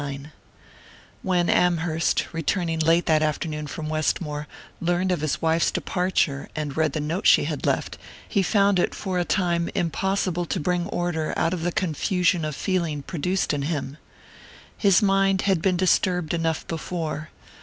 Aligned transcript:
XXXIX 0.03 0.31
WHEN 1.21 1.47
Amherst, 1.47 2.25
returning 2.33 2.79
late 2.79 3.05
that 3.05 3.21
afternoon 3.21 3.67
from 3.67 3.87
Westmore, 3.87 4.47
learned 4.79 5.11
of 5.11 5.21
his 5.21 5.43
wife's 5.43 5.69
departure, 5.69 6.49
and 6.55 6.75
read 6.75 6.93
the 6.93 6.99
note 6.99 7.27
she 7.27 7.43
had 7.43 7.67
left, 7.67 7.99
he 8.27 8.41
found 8.41 8.79
it, 8.79 8.95
for 8.95 9.19
a 9.19 9.23
time, 9.23 9.69
impossible 9.75 10.47
to 10.47 10.59
bring 10.59 10.87
order 10.87 11.35
out 11.37 11.53
of 11.53 11.61
the 11.61 11.71
confusion 11.71 12.43
of 12.43 12.55
feeling 12.55 13.03
produced 13.03 13.53
in 13.53 13.61
him. 13.61 13.97
His 14.75 15.03
mind 15.03 15.43
had 15.43 15.61
been 15.61 15.77
disturbed 15.77 16.33
enough 16.33 16.67
before. 16.67 17.29